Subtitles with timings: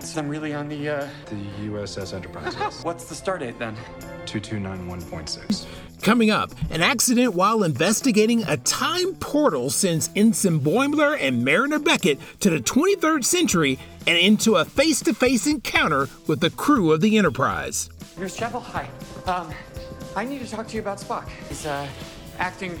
[0.00, 2.54] God, so I'm really on the, uh, The USS Enterprise.
[2.82, 3.76] what's the stardate then?
[4.24, 5.66] 2291.6.
[6.02, 12.18] Coming up, an accident while investigating a time portal sends Ensign Boimler and Mariner Beckett
[12.40, 17.02] to the 23rd century and into a face to face encounter with the crew of
[17.02, 17.90] the Enterprise.
[18.18, 18.88] Nurse Chapel, hi.
[19.26, 19.52] Um,
[20.16, 21.28] I need to talk to you about Spock.
[21.48, 21.86] He's, uh,
[22.38, 22.80] acting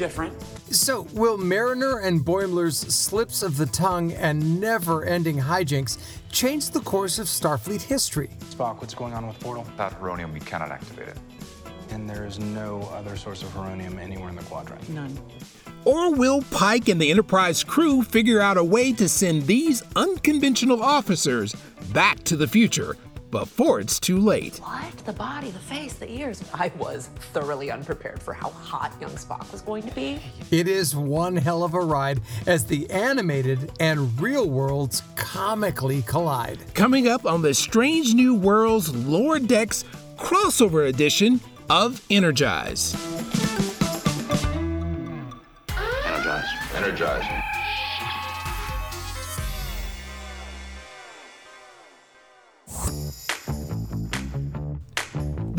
[0.00, 0.32] different.
[0.70, 5.98] So, will Mariner and Boimler's slips of the tongue and never ending hijinks
[6.32, 8.30] change the course of Starfleet history?
[8.46, 9.62] Spock, what's going on with Portal?
[9.64, 11.18] Without Heronium, we cannot activate it.
[11.90, 14.88] And there is no other source of heronium anywhere in the quadrant.
[14.88, 15.18] None.
[15.84, 20.82] Or will Pike and the Enterprise crew figure out a way to send these unconventional
[20.82, 21.54] officers
[21.92, 22.96] back to the future
[23.30, 24.58] before it's too late?
[24.58, 24.96] What?
[25.06, 26.42] The body, the face, the ears.
[26.54, 30.20] I was thoroughly unprepared for how hot young Spock was going to be.
[30.50, 36.58] It is one hell of a ride as the animated and real worlds comically collide.
[36.74, 39.84] Coming up on the Strange New Worlds Lower Decks
[40.16, 42.94] crossover edition of Energize.
[46.04, 46.44] Energize.
[46.74, 47.49] Energize.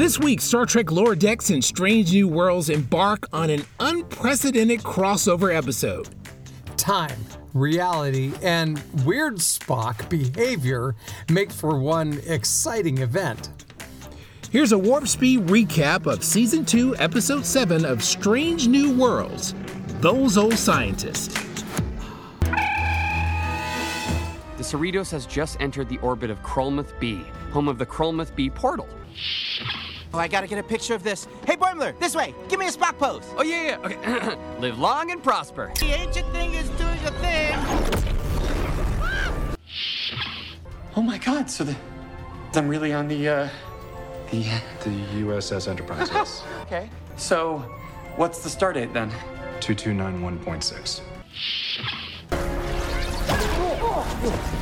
[0.01, 5.55] This week, Star Trek Lower Decks and Strange New Worlds embark on an unprecedented crossover
[5.55, 6.09] episode.
[6.75, 10.95] Time, reality, and weird Spock behavior
[11.29, 13.51] make for one exciting event.
[14.49, 19.53] Here's a warp speed recap of Season 2, Episode 7 of Strange New Worlds
[19.99, 21.27] Those Old Scientists.
[24.57, 28.49] The Cerritos has just entered the orbit of Krolmuth B, home of the Krolmuth B
[28.49, 28.89] portal.
[30.13, 31.25] Oh, I gotta get a picture of this.
[31.47, 32.35] Hey, Boimler, this way.
[32.49, 33.23] Give me a Spock pose.
[33.37, 34.37] Oh, yeah, yeah, okay.
[34.59, 35.71] Live long and prosper.
[35.79, 37.57] The ancient thing is doing a thing.
[40.93, 41.73] Oh my God, so the,
[42.53, 43.49] I'm really on the, uh,
[44.29, 44.41] the,
[44.83, 44.89] The
[45.21, 46.09] USS Enterprise.
[46.11, 46.43] yes.
[46.63, 46.89] okay.
[47.15, 47.59] So,
[48.17, 49.09] what's the stardate then?
[49.61, 50.99] 2291.6.
[53.83, 54.60] Oh,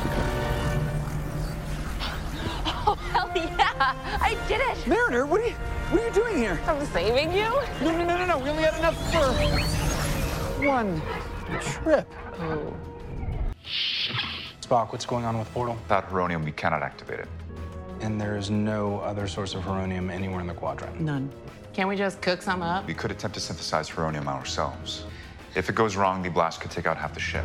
[4.20, 4.86] I did it!
[4.86, 5.54] Mariner, what are you,
[5.88, 6.60] what are you doing here?
[6.66, 7.48] I'm saving you?
[7.80, 8.38] No, no, no, no, no.
[8.38, 11.00] We only had enough for one
[11.62, 12.06] trip.
[12.40, 12.74] Oh.
[14.60, 15.76] Spock, what's going on with Portal?
[15.76, 17.28] Without Heronium, we cannot activate it.
[18.02, 21.00] And there is no other source of heronium anywhere in the quadrant.
[21.00, 21.32] None.
[21.72, 22.86] Can't we just cook some up?
[22.86, 25.04] We could attempt to synthesize Heronium ourselves.
[25.54, 27.44] If it goes wrong, the blast could take out half the ship.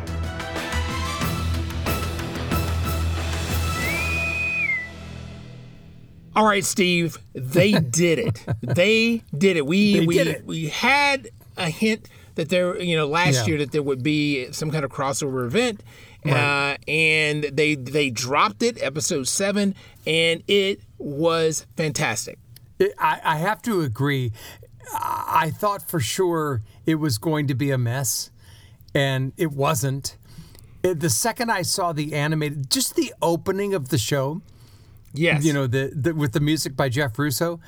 [6.36, 8.44] All right, Steve, they did it.
[8.62, 9.66] they did it.
[9.66, 10.46] We They we it.
[10.46, 13.46] we had a hint that there, you know, last Yeah.
[13.46, 15.82] year that there would be some kind of crossover event,
[16.26, 19.74] uh, and they they dropped it, episode seven,
[20.06, 22.38] and it was fantastic.
[22.78, 24.32] It- I, I have to agree.
[24.92, 28.30] I I thought for sure it was going to be a mess,
[28.94, 30.16] and it wasn't.
[30.82, 34.40] The second I saw the animated, just the opening of the show,
[35.16, 37.60] Yes, you know, the, the with the music by Jeff Russo,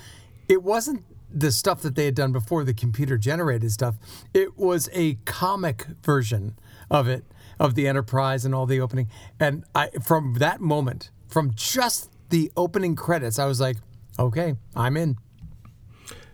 [0.49, 3.97] it wasn't the stuff that they had done before, the computer generated stuff.
[4.33, 6.59] It was a comic version
[6.91, 7.25] of it,
[7.61, 9.09] of the Enterprise and all the opening.
[9.39, 13.77] And I, from that moment, from just the opening credits, I was like,
[14.19, 15.17] okay, I'm in.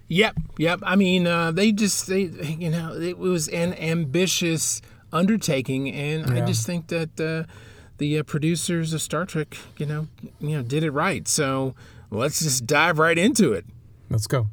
[0.09, 0.81] Yep, yep.
[0.83, 4.83] I mean, uh, they just they you know it was an ambitious
[5.13, 7.51] undertaking, and I just think that uh,
[7.99, 10.09] the uh, producers of Star Trek, you know,
[10.41, 11.27] you know, did it right.
[11.29, 11.75] So
[12.11, 13.65] let's just dive right into it.
[14.11, 14.49] Let's go.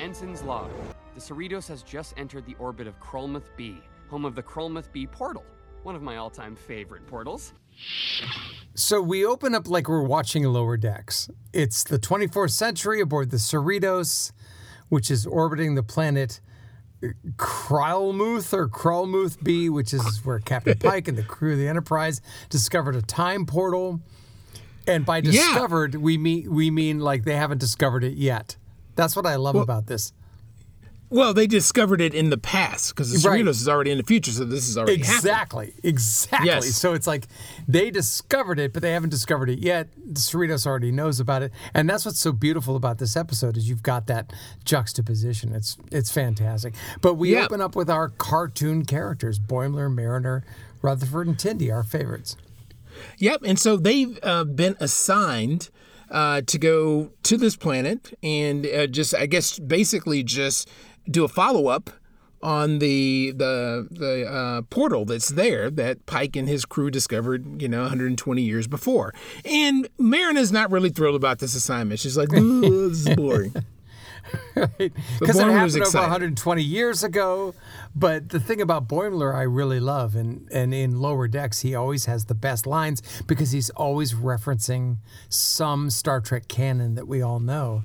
[0.00, 0.70] Ensign's log.
[1.14, 3.78] The Cerritos has just entered the orbit of Krolmuth B,
[4.08, 5.44] home of the Krolmuth B portal,
[5.82, 7.52] one of my all-time favorite portals.
[8.74, 11.30] So we open up like we're watching Lower Decks.
[11.52, 14.32] It's the 24th century aboard the Cerritos,
[14.88, 16.40] which is orbiting the planet
[17.36, 22.20] Kralmuth or Kralmuth B, which is where Captain Pike and the crew of the Enterprise
[22.48, 24.00] discovered a time portal.
[24.86, 25.30] And by Yeah.
[25.32, 28.56] discovered, we mean we mean like they haven't discovered it yet.
[28.96, 30.12] That's what I love about this.
[31.10, 33.40] Well, they discovered it in the past because the Right.
[33.44, 35.16] Cerritos is already in the future, so this is already happened.
[35.16, 35.74] Exactly.
[35.82, 36.46] Exactly.
[36.48, 36.76] Yes.
[36.76, 37.26] So it's like
[37.66, 39.88] they discovered it, but they haven't discovered it yet.
[39.96, 41.52] The Cerritos already knows about it.
[41.74, 44.32] And that's what's so beautiful about this episode is you've got that
[44.64, 45.52] juxtaposition.
[45.52, 46.74] It's it's fantastic.
[47.00, 47.44] But we Yeah.
[47.44, 50.44] open up with our cartoon characters, Boimler, Mariner,
[50.80, 52.36] Rutherford, and Tendi, our favorites.
[53.18, 55.70] Yep, and so they've uh, been assigned
[56.10, 60.68] uh, to go to this planet and uh, just, I guess, basically just
[61.10, 61.90] do a follow up
[62.42, 67.68] on the the the uh, portal that's there that Pike and his crew discovered, you
[67.68, 69.14] know, 120 years before.
[69.44, 72.00] And Mariner's not really thrilled about this assignment.
[72.00, 72.42] She's like, "This
[73.06, 73.54] is boring."
[74.54, 77.54] Because it happened over 120 years ago.
[77.94, 82.04] But the thing about Boimler I really love, and, and in Lower Decks, he always
[82.04, 84.98] has the best lines because he's always referencing
[85.28, 87.82] some Star Trek canon that we all know.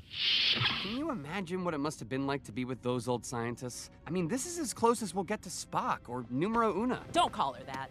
[1.16, 3.88] Can you imagine what it must have been like to be with those old scientists?
[4.06, 7.00] I mean, this is as close as we'll get to Spock or Numero Una.
[7.12, 7.90] Don't call her that.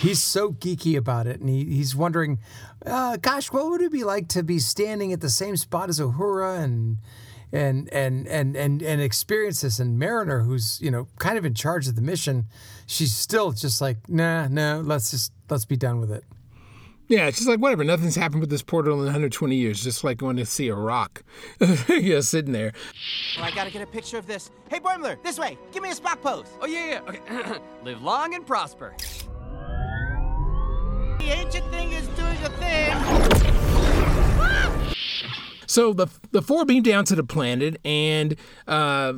[0.00, 2.40] He's so geeky about it, and he, he's wondering,
[2.84, 6.00] uh, gosh, what would it be like to be standing at the same spot as
[6.00, 6.96] Uhura and
[7.52, 9.78] and and and and and experience this?
[9.78, 12.46] And Mariner, who's you know kind of in charge of the mission,
[12.86, 16.24] she's still just like, nah, no, let's just let's be done with it.
[17.08, 17.84] Yeah, she's like, whatever.
[17.84, 19.82] Nothing's happened with this portal in 120 years.
[19.82, 21.22] Just like going to see a rock,
[21.88, 22.72] yeah, sitting there.
[23.36, 24.50] Well, I gotta get a picture of this.
[24.70, 25.56] Hey, Boimler, this way.
[25.72, 26.46] Give me a Spock pose.
[26.60, 27.00] Oh, yeah, yeah.
[27.08, 27.58] Okay.
[27.84, 28.94] Live long and prosper.
[31.18, 32.94] The ancient thing is doing a thing.
[35.66, 39.12] So the the four beam down to the planet, and uh,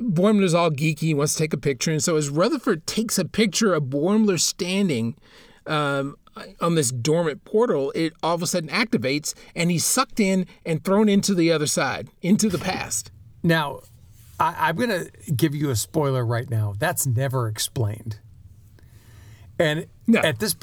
[0.00, 1.00] Boimler's all geeky.
[1.00, 4.38] He wants to take a picture, and so as Rutherford takes a picture of Boimler
[4.38, 5.16] standing
[5.66, 6.16] um,
[6.60, 10.84] on this dormant portal, it all of a sudden activates, and he's sucked in and
[10.84, 13.10] thrown into the other side, into the past.
[13.42, 13.80] Now,
[14.38, 16.74] I, I'm going to give you a spoiler right now.
[16.78, 18.18] That's never explained.
[19.58, 20.20] And No.
[20.20, 20.54] at this,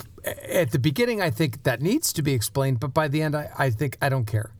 [0.47, 3.49] at the beginning, I think that needs to be explained, but by the end, I,
[3.57, 4.51] I think I don't care.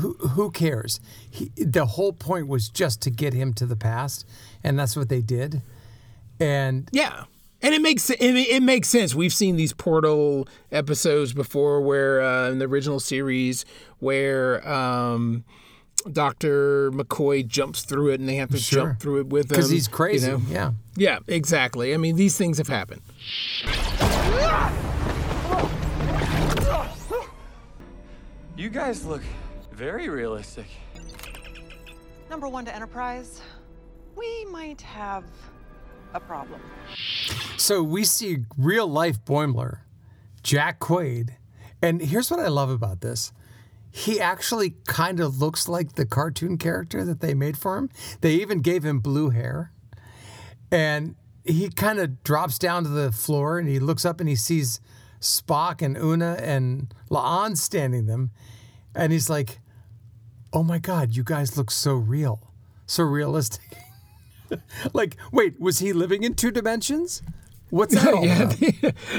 [0.00, 0.98] Who, who cares?
[1.30, 4.26] He, the whole point was just to get him to the past,
[4.64, 5.62] and that's what they did.
[6.40, 7.24] And Yeah.
[7.62, 9.14] And it makes it, it makes sense.
[9.14, 13.64] We've seen these portal episodes before, where uh, in the original series,
[13.98, 15.44] where um,
[16.12, 18.88] Doctor McCoy jumps through it, and they have to Sure.
[18.88, 20.44] jump through it with him because he's crazy, you know?
[20.48, 20.70] yeah.
[20.96, 21.92] Yeah, exactly.
[21.94, 23.02] I mean, these things have happened.
[28.56, 29.22] You guys look
[29.72, 30.66] very realistic.
[32.30, 33.42] Number one to Enterprise,
[34.16, 35.24] we might have
[36.14, 36.60] a problem.
[37.56, 39.80] So we see real life Boimler,
[40.42, 41.30] Jack Quaid,
[41.82, 43.32] and here's what I love about this.
[43.90, 47.90] He actually kind of looks like the cartoon character that they made for him.
[48.20, 49.72] They even gave him blue hair.
[50.70, 51.14] And
[51.44, 54.80] he kind of drops down to the floor and he looks up and he sees
[55.20, 58.30] Spock and Una and La'an standing them.
[58.94, 59.60] And he's like,
[60.52, 62.52] Oh my God, you guys look so real,
[62.86, 63.78] so realistic.
[64.92, 67.22] like, wait, was he living in two dimensions?
[67.70, 68.52] What's that all yeah,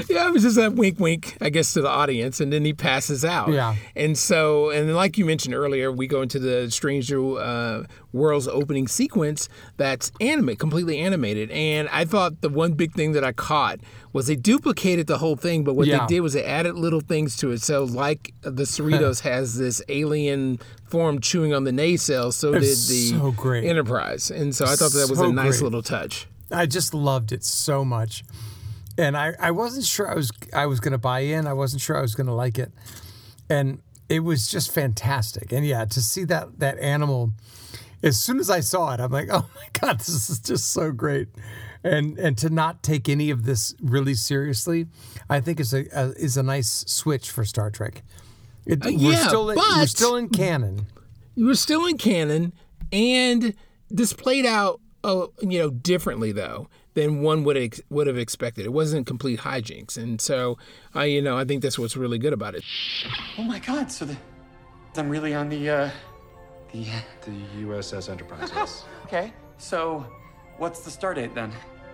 [0.10, 2.72] yeah, it was just a wink, wink, I guess, to the audience, and then he
[2.74, 3.50] passes out.
[3.52, 3.76] Yeah.
[3.96, 7.84] and so, and like you mentioned earlier, we go into the Stranger uh,
[8.14, 13.24] Worlds opening sequence that's animate, completely animated, and I thought the one big thing that
[13.26, 13.82] I caught
[14.14, 16.00] was they duplicated the whole thing, but what Yeah.
[16.08, 17.62] they did was they added little things to it.
[17.62, 23.10] So, like the Cerritos has this alien form chewing on the nacelle, so did the
[23.10, 23.52] so.
[23.52, 25.64] Enterprise, and so I thought that was So a nice great.
[25.64, 26.28] little touch.
[26.52, 28.24] I just loved it so much.
[28.98, 31.46] And I, I wasn't sure I was I was gonna buy in.
[31.48, 32.72] I wasn't sure I was gonna like it.
[33.50, 33.80] And
[34.10, 35.52] it was just fantastic.
[35.52, 37.34] And yeah, to see that that animal
[38.04, 40.92] as soon as I saw it, I'm like, oh my God, this is just so
[40.92, 41.28] great.
[41.84, 44.88] And and to not take any of this really seriously,
[45.30, 48.02] I think is a, a is a nice switch for Star Trek.
[48.66, 50.88] It, Uh, we're yeah, still in, we're still in canon.
[51.36, 52.52] you were still in canon
[52.92, 53.54] and
[53.90, 58.66] this played out uh, you know differently though than one would ex- would have expected
[58.66, 60.58] it wasn't complete hijinks and so
[60.96, 62.64] i you know i think that's what's really good about it
[63.38, 64.18] Oh my god, so the,
[64.96, 65.90] I'm really on the, uh,
[66.72, 66.86] the,
[67.22, 67.32] The
[67.66, 68.84] USS Enterprise, yes.
[69.06, 70.06] okay, so
[70.58, 71.52] what's the stardate then?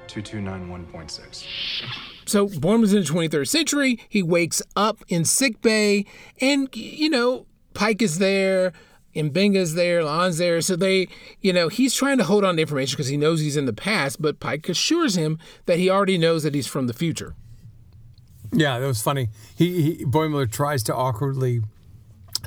[0.08, 1.46] 2291.6.
[2.26, 6.06] so born was in the 23rd century he wakes up in sick bay
[6.42, 8.74] and you know pike is there
[9.16, 10.62] and M'Benga's there, La'an's there.
[10.62, 11.08] So they,
[11.42, 13.74] you know, he's trying to hold on to information because he knows he's in the
[13.74, 17.36] past, but Pike assures him that he already knows that he's from the future.
[18.52, 19.30] Yeah, that was funny.
[19.56, 21.62] He, he Boimler tries to awkwardly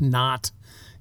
[0.01, 0.51] not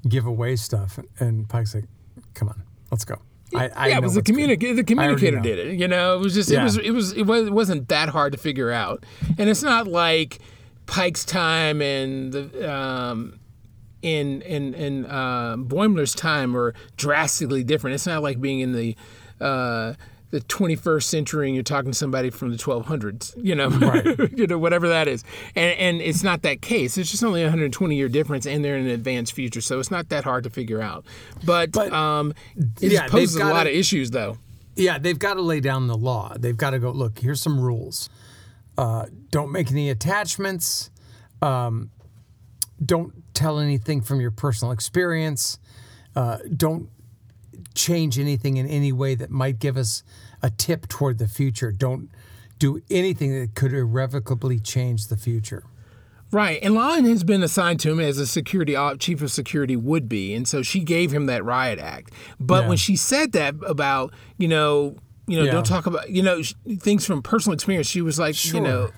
[0.07, 1.85] give away stuff, and Pike's like,
[2.33, 3.21] "Come on, let's go."
[3.53, 4.73] I, I yeah, it was the communicator.
[4.73, 5.79] The communicator did it.
[5.79, 8.31] You know, it was just it was it was it was it wasn't that hard
[8.31, 9.05] to figure out,
[9.37, 10.39] and it's not like
[10.87, 13.39] Pike's time and the um
[14.05, 17.95] in in in uh, Boimler's time are drastically different.
[17.95, 18.95] It's not like being in the
[19.41, 19.93] uh,
[20.31, 23.33] the 21st century and you're talking to somebody from the 1200s.
[23.41, 23.69] You know,
[24.35, 25.23] you know whatever that is,
[25.55, 26.97] and and it's not that case.
[26.97, 29.91] It's just only a 120 year difference, and they're in an advanced future, so it's
[29.91, 31.05] not that hard to figure out.
[31.43, 32.33] But, But- um,
[32.81, 34.37] it yeah, they've poses a gotta- lot of issues though.
[34.75, 36.33] Yeah, they've got to lay down the law.
[36.37, 38.09] They've got to go, look, here's some rules.
[38.77, 40.91] Uh, don't make any attachments.
[41.41, 41.91] Um,
[42.85, 45.59] don't tell anything from your personal experience.
[46.15, 46.89] Uh, don't
[47.73, 50.03] change anything in any way that might give us
[50.41, 51.71] a tip toward the future.
[51.71, 52.09] Don't
[52.57, 55.63] do anything that could irrevocably change the future.
[56.31, 59.75] Right, and La'an has been assigned to him as a security op- chief of security
[59.75, 62.11] would be, and so she gave him that riot act.
[62.39, 62.69] But Yeah.
[62.69, 64.95] when she said that about you know
[65.27, 65.51] you know Yeah.
[65.51, 68.89] don't talk about you know sh- things from personal experience, she was like you know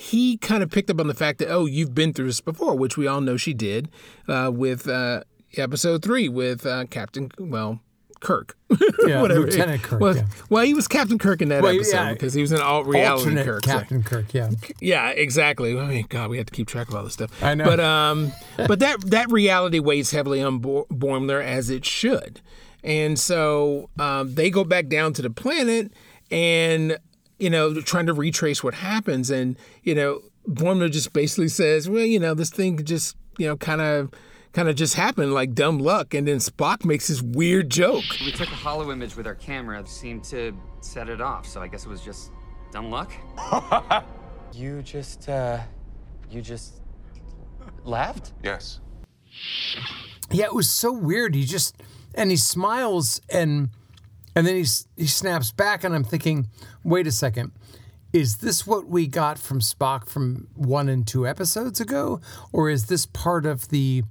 [0.00, 2.74] he kind of picked up on the fact that oh you've been through this before,
[2.76, 3.90] which we all know she did
[4.28, 5.22] uh, with uh,
[5.56, 7.80] episode three with uh, Captain well
[8.20, 8.56] Kirk.
[9.06, 9.40] Yeah, Whatever.
[9.40, 10.24] Lieutenant Kirk, Well, yeah.
[10.50, 12.12] well, he was Captain Kirk in that Well, episode yeah.
[12.12, 13.64] because he was an alt reality Alternate Kirk.
[13.64, 14.50] so- Captain Kirk, yeah.
[14.80, 15.76] yeah, exactly.
[15.78, 17.42] I mean, God, we have to keep track of all this stuff.
[17.42, 17.64] I know.
[17.64, 22.40] But um, but that that reality weighs heavily on Bo- Boimler as it should,
[22.84, 25.90] and so um, they go back down to the planet,
[26.30, 26.98] and
[27.40, 32.04] you know, trying to retrace what happens, and you know, Boimler just basically says, well,
[32.04, 34.10] you know, this thing just you know, kind of.
[34.52, 38.02] Kind of just happened like dumb luck, and then Spock makes this weird joke.
[38.18, 41.68] We took a hollow image with our camera, seemed to set it off, so I
[41.68, 42.32] guess it was just
[42.72, 43.12] dumb luck.
[44.52, 45.60] You just, uh,
[46.30, 46.82] you just
[47.84, 48.32] laughed?
[48.42, 48.80] Yes.
[50.30, 51.34] Yeah, it was so weird.
[51.34, 51.76] He just
[52.14, 53.70] and he smiles and
[54.34, 56.48] and then he he snaps back and I'm thinking,
[56.84, 57.52] "Wait a second.
[58.12, 62.20] Is this what we got from Spock from 1 and 2 episodes ago
[62.52, 64.02] or is this part of the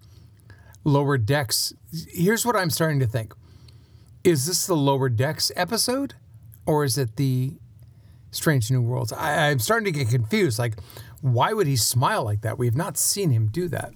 [0.86, 1.74] lower decks?
[2.08, 3.34] Here's what I'm starting to think.
[4.24, 6.14] Is this the lower decks episode
[6.66, 7.58] or is it the
[8.32, 9.12] Strange New Worlds?
[9.12, 10.60] I, I'm starting to get confused.
[10.60, 10.76] Like,
[11.22, 12.58] why would he smile like that?
[12.58, 13.94] We have not seen him do that.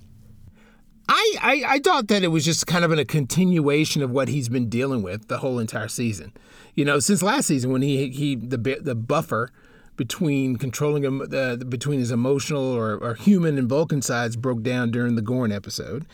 [1.16, 4.28] I, I, I thought that it was just kind of in a continuation of what
[4.30, 6.34] he's been dealing with the whole entire season.
[6.74, 9.52] You know, since last season when he he the the buffer
[9.96, 14.90] between controlling him uh, between his emotional or, or human and Vulcan sides broke down
[14.90, 16.06] during the Gorn episode.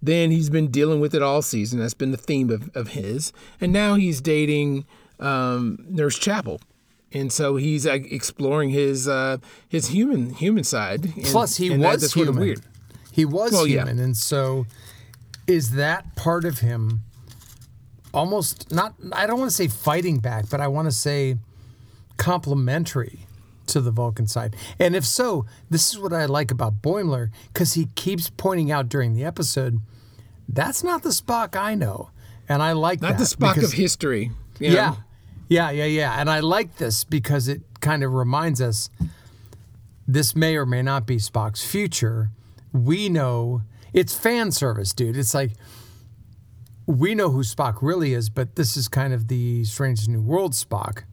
[0.00, 1.80] Then he's been dealing with it all season.
[1.80, 3.32] That's been the theme of, of his.
[3.60, 4.84] And now he's dating
[5.18, 6.60] um, Nurse Chapel.
[7.12, 11.06] And so he's uh, exploring his uh, his human human side.
[11.16, 12.42] And- Plus, he was that's sort of human.
[12.48, 12.62] weird.
[13.14, 13.80] He was Well, yeah.
[13.82, 14.66] human, and so
[15.46, 17.02] is that part of him
[18.12, 18.94] almost not?
[19.12, 21.36] I don't want to say fighting back, but I want to say
[22.16, 23.26] complementary
[23.66, 24.56] to the Vulcan side.
[24.78, 28.88] And if so, this is what I like about Boimler because he keeps pointing out
[28.88, 29.80] during the episode
[30.48, 32.10] that's not the Spock I know,
[32.48, 34.28] and I like Not that the Spock because- of history.
[34.60, 34.68] know?
[34.68, 34.94] yeah.
[35.46, 36.18] Yeah, yeah, yeah.
[36.20, 38.88] And I like this because it kind of reminds us
[40.08, 42.30] this may or may not be Spock's future.
[42.74, 43.62] We know
[43.94, 45.16] it's fan service, dude.
[45.16, 45.52] It's like
[46.86, 50.52] we know who Spock really is, but this is kind of the Strange New World
[50.52, 51.04] Spock.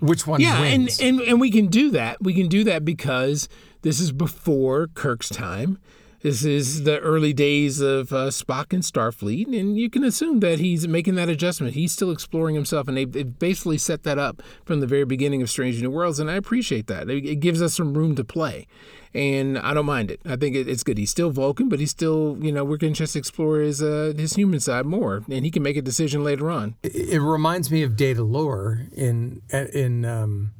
[0.00, 1.00] Which one yeah, wins?
[1.00, 2.22] and, and and we can do that.
[2.22, 3.48] We can do that because
[3.82, 5.78] this is before Kirk's time.
[6.20, 10.58] This is the early days of uh, Spock and Starfleet, and you can assume that
[10.58, 11.74] he's making that adjustment.
[11.74, 15.42] He's still exploring himself, and they they've basically set that up from the very beginning
[15.42, 17.08] of Strange New Worlds, and I appreciate that.
[17.08, 18.66] It, it gives us some room to play,
[19.14, 20.20] and I don't mind it.
[20.24, 20.98] I think it, it's good.
[20.98, 24.12] He's still Vulcan, but he's still, you know, we're going to just explore his uh,
[24.16, 26.74] his human side more, and he can make a decision later on.
[26.82, 30.50] it, it reminds me of Data Lore in in um,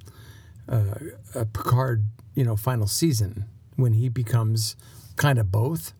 [0.68, 0.94] uh,
[1.52, 2.04] Picard,
[2.36, 4.76] you know, final season when he becomes
[5.18, 5.92] kind of both.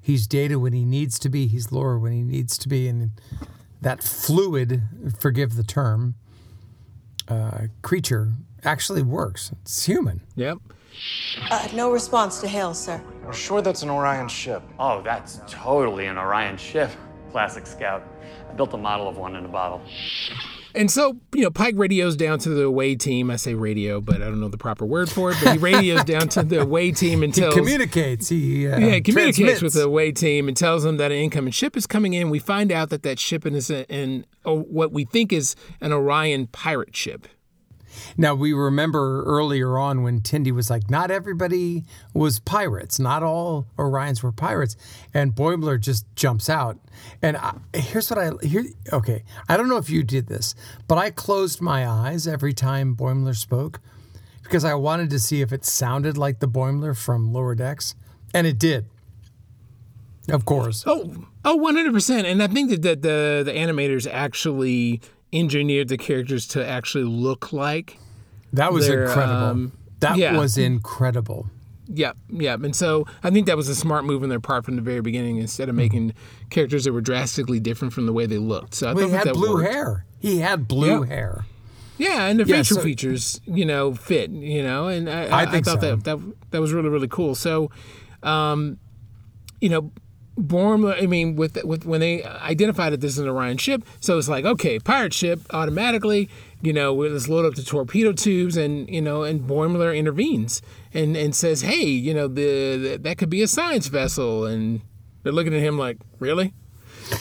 [0.00, 1.46] He's Data when he needs to be.
[1.46, 3.10] He's Lore when he needs to be, and
[3.80, 4.82] that fluid,
[5.18, 6.14] forgive the term,
[7.28, 8.32] uh, creature
[8.64, 9.52] actually works.
[9.62, 10.20] It's human.
[10.36, 10.58] Yep.
[11.50, 13.02] Uh, no response to hail, sir.
[13.24, 14.62] We're sure that's an Orion ship.
[14.78, 16.90] Oh, that's totally an Orion ship.
[17.32, 18.02] Classic Scout.
[18.48, 19.82] I built a model of one in a bottle.
[20.76, 23.30] And so, you know, Pike radios down to the away team.
[23.30, 25.38] I say radio, but I don't know the proper word for it.
[25.42, 28.28] But he radios down to the away team and He communicates.
[28.28, 29.62] He uh, yeah, he communicates transmits.
[29.62, 32.28] with the away team and tells them that an incoming ship is coming in.
[32.28, 36.46] We find out that that ship is in, in what we think is an Orion
[36.48, 37.26] pirate ship.
[38.16, 41.84] Now we remember earlier on when Tendi was like, "Not everybody
[42.14, 42.98] was pirates.
[42.98, 44.76] Not all Orions were pirates,"
[45.14, 46.78] and Boimler just jumps out.
[47.22, 48.64] And I, here's what I here.
[48.92, 50.54] Okay, I don't know if you did this,
[50.88, 53.80] but I closed my eyes every time Boimler spoke
[54.42, 57.94] because I wanted to see if it sounded like the Boimler from Lower Decks,
[58.32, 58.86] and it did.
[60.28, 60.84] Of course.
[60.86, 61.12] Oh,
[61.44, 62.24] oh, 100%.
[62.24, 65.00] And I think that the, the, the animators actually
[65.38, 67.98] engineered the characters to actually look like.
[68.52, 69.34] That was their, incredible.
[69.44, 70.36] um, that yeah.
[70.36, 71.46] was incredible.
[71.88, 72.62] Yep, yep.
[72.64, 75.00] And so I think that was a smart move on their part from the very
[75.00, 75.82] beginning instead of Mm-hmm.
[75.82, 76.14] making
[76.50, 78.74] characters that were drastically different from the way they looked.
[78.74, 79.72] So I Well, thought he had that blue worked.
[79.72, 80.04] hair.
[80.18, 81.08] He had blue Yep.
[81.08, 81.44] hair.
[81.98, 85.46] Yeah, and the Yeah, facial so- features, you know, fit, you know, and I, I
[85.46, 85.96] think thought so.
[85.96, 86.18] that, that
[86.50, 87.34] that was really really cool.
[87.34, 87.70] So,
[88.22, 88.78] um,
[89.60, 89.92] you know,
[90.38, 91.02] Boimler.
[91.02, 94.28] I mean, with with when they identified that this is an Orion ship, so it's
[94.28, 96.28] like okay, pirate ship automatically.
[96.62, 100.62] You know, we- let's load up the torpedo tubes, and you know, and Boimler intervenes
[100.94, 104.80] and and says, hey, you know, the, the that could be a science vessel, and
[105.22, 106.52] they're looking at him like, really,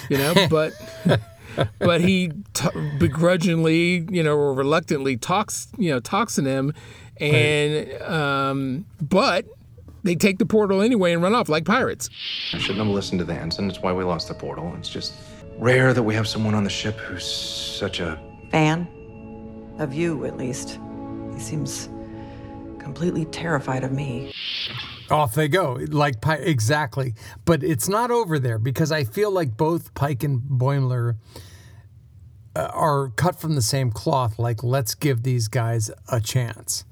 [0.10, 0.74] you know, but.
[1.80, 2.68] but he t-
[3.00, 6.74] begrudgingly, you know, or reluctantly talks, you know, talks to them,
[7.22, 9.46] and um, but
[10.06, 12.10] they take the portal anyway and run off like pirates.
[12.54, 13.70] I shouldn't have listened to the ensign.
[13.70, 14.74] It's why we lost the portal.
[14.78, 15.14] It's just
[15.58, 18.20] rare that we have someone on the ship who's such a.
[18.52, 18.88] Fan?
[19.80, 20.80] Of you, at least.
[21.34, 21.90] He seems
[22.80, 24.32] completely terrified of me.
[25.10, 27.14] Off they go, like Pi- exactly.
[27.44, 31.16] But it's not over there because I feel like both Pike and Boimler
[32.56, 34.40] uh, are cut from the same cloth.
[34.40, 36.86] Like, let's give these guys a chance.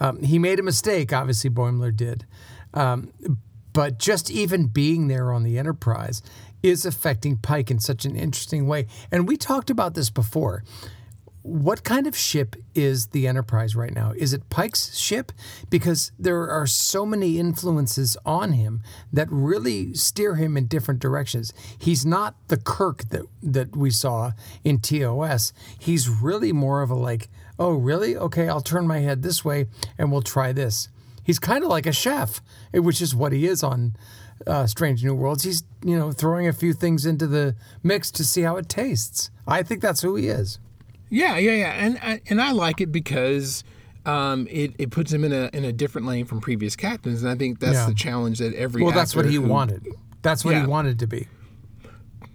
[0.00, 2.24] Um, he made a mistake, obviously Boimler did,
[2.74, 3.12] um,
[3.72, 6.22] but just even being there on the Enterprise
[6.62, 8.86] is affecting Pike in such an interesting way.
[9.12, 10.64] And we talked about this before
[11.48, 14.12] what kind of ship is the Enterprise right now?
[14.16, 15.32] Is it Pike's ship?
[15.70, 18.82] Because there are so many influences on him
[19.12, 21.54] that really steer him in different directions.
[21.78, 24.32] He's not the Kirk that that we saw
[24.62, 25.52] in TOS.
[25.78, 28.16] He's really more of a like, oh, really?
[28.16, 30.88] Okay, I'll turn my head this way and we'll try this.
[31.28, 32.40] He's kind of like a chef,
[32.72, 33.94] eh, which is what he is on
[34.46, 35.42] uh, Strange New Worlds.
[35.44, 39.30] He's you know throwing a few things into the mix to see how it tastes.
[39.46, 40.58] I think that's who he is.
[41.10, 43.62] Yeah, yeah, yeah, and I- and I like it because
[44.06, 47.30] um, it it puts him in a in a different lane from previous captains, and
[47.30, 47.86] I think that's Yeah.
[47.88, 49.86] the challenge that every well, that's what he who- wanted.
[50.22, 50.62] That's what Yeah.
[50.62, 51.28] he wanted to be.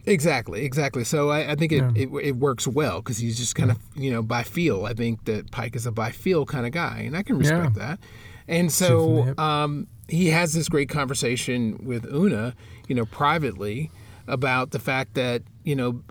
[0.06, 1.04] Exactly, exactly.
[1.04, 1.92] So I, I think it, Yeah.
[1.96, 4.86] it, it works well because he's just kind of you know by feel.
[4.86, 7.74] I think that Pike is a by feel kind of guy, and I can respect
[7.76, 8.00] that.
[8.48, 12.56] And Shoot from the so um, he has this great conversation with Una,
[12.88, 13.92] you know, privately
[14.28, 16.04] about the fact that you know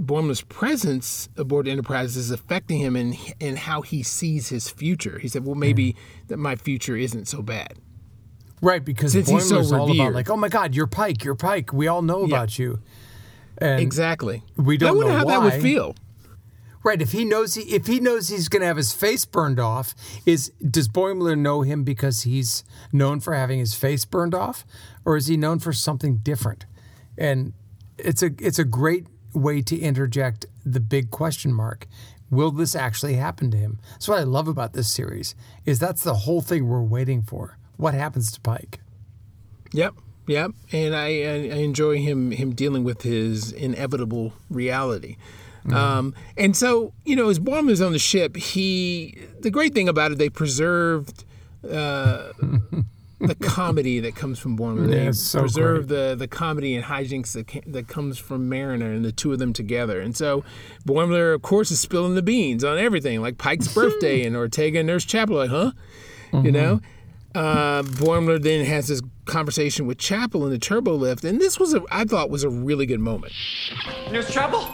[0.00, 5.18] Boimler's presence aboard Enterprise is affecting him and in how he sees his future.
[5.18, 5.96] He said, "Well, maybe
[6.28, 7.74] that my future isn't so bad."
[8.62, 11.34] Right, because Since he's so Boimler's all about like, oh my God, you're Pike, you're
[11.34, 11.72] Pike.
[11.72, 12.80] We all know about you.
[13.56, 14.42] And exactly.
[14.56, 15.32] We don't I wonder know how why.
[15.32, 15.94] that would feel.
[16.82, 19.60] Right, if he knows he, if he knows he's going to have his face burned
[19.60, 24.64] off, is does Boimler know him because he's known for having his face burned off,
[25.04, 26.64] or is he known for something different?
[27.18, 27.52] And
[27.98, 31.86] it's a it's a great way to interject the big question mark.
[32.30, 33.78] Will this actually happen to him?
[33.92, 35.34] That's what I love about this series.
[35.66, 37.58] Is that's the whole thing we're waiting for.
[37.76, 38.80] What happens to Pike?
[39.72, 39.94] Yep,
[40.26, 40.52] yep.
[40.72, 45.16] And I, I I enjoy him him dealing with his inevitable reality.
[45.72, 50.12] Um, and so you know, as Boimler's on the ship, he the great thing about
[50.12, 51.24] it, they preserved.
[51.68, 52.32] Uh,
[53.20, 54.88] the comedy that comes from Boimler.
[54.88, 58.48] Yeah, They it's so preserve the the comedy and hijinks that ca- that comes from
[58.48, 60.00] Mariner and the two of them together.
[60.00, 60.42] And so
[60.86, 64.86] Boimler, of course, is spilling the beans on everything, like Pike's birthday and Ortega and
[64.86, 65.36] Nurse Chapel.
[65.36, 65.72] Like, huh?
[66.32, 66.80] You know.
[67.34, 71.74] Uh, Boimler then has this conversation with Chapel in the turbo lift, and this was
[71.74, 73.32] a I thought was a really good moment.
[74.10, 74.66] Nurse Chapel?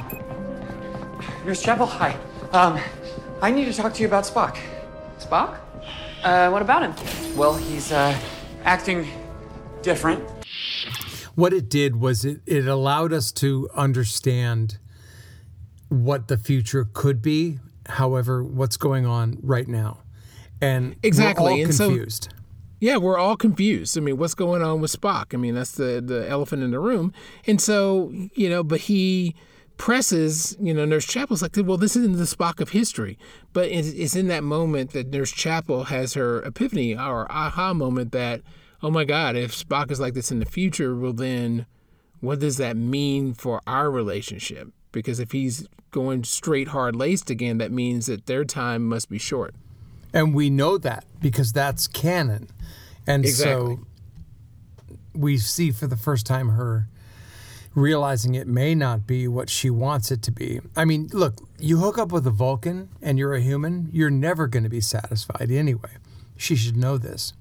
[1.46, 2.18] Nurse Chapel, hi.
[2.50, 2.76] Um,
[3.40, 4.58] I need to talk to you about Spock.
[5.20, 5.60] Spock?
[6.24, 7.36] Uh, what about him?
[7.36, 8.18] Well, he's, uh,
[8.64, 9.06] acting
[9.80, 10.28] different.
[11.36, 14.78] What it did was it, it allowed us to understand
[15.88, 19.98] what the future could be, however, what's going on right now.
[20.60, 22.06] And Exactly, we're all and so-
[22.80, 23.96] Yeah, we're all confused.
[23.96, 25.32] I mean, what's going on with Spock?
[25.32, 27.12] I mean, that's the the elephant in the room.
[27.46, 29.36] And so, you know, but he
[29.76, 33.18] presses, you know, Nurse Chapel's like, well, this isn't the Spock of history.
[33.52, 38.12] But it's, it's in that moment that Nurse Chapel has her epiphany or aha moment
[38.12, 38.42] that,
[38.82, 41.66] oh my God, if Spock is like this in the future, well, then
[42.20, 44.68] what does that mean for our relationship?
[44.92, 49.18] Because if he's going straight hard laced again, that means that their time must be
[49.18, 49.54] short.
[50.12, 52.48] And we know that because that's canon.
[53.06, 53.76] And Exactly.
[53.76, 53.86] so
[55.14, 56.88] we see for the first time her
[57.76, 60.60] realizing it may not be what she wants it to be.
[60.74, 64.48] I mean, look, you hook up with a Vulcan and you're a human, you're never
[64.48, 65.90] going to be satisfied anyway.
[66.38, 67.34] She should know this.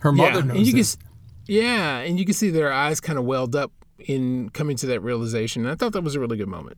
[0.00, 0.96] Her mother yeah, knows and you this.
[0.96, 1.06] Can,
[1.46, 5.00] yeah, and you can see their eyes kind of welled up in coming to that
[5.00, 5.62] realization.
[5.62, 6.76] And I thought that was a really good moment.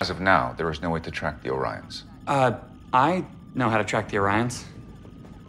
[0.00, 2.02] As of now, there is no way to track the Orions.
[2.28, 2.52] Uh,
[2.92, 4.62] I know how to track the Orions.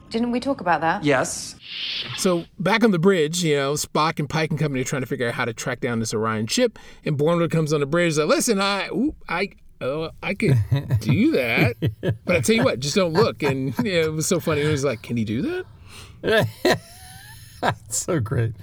[0.09, 1.03] Didn't we talk about that?
[1.03, 1.55] Yes.
[2.17, 5.07] So back on the bridge, you know, Spock and Pike and company are trying to
[5.07, 6.79] figure out how to track down this Orion ship.
[7.05, 9.49] And Boimler comes on the bridge, like, "Listen, I, ooh, I,
[9.81, 10.57] oh, I could
[10.99, 11.75] do that.
[12.25, 13.43] but I tell you what, just don't look.
[13.43, 14.61] And yeah, it was so funny.
[14.61, 15.63] He was like, can he do
[16.21, 16.47] that?
[17.61, 18.53] That's so great.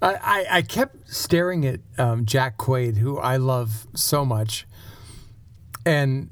[0.00, 4.66] I, I, I kept staring at um, Jack Quaid, who I love so much.
[5.86, 6.31] And